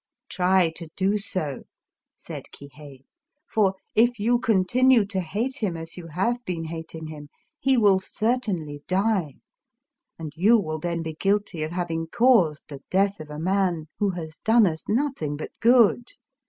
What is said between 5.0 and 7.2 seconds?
to hate him as you have been hating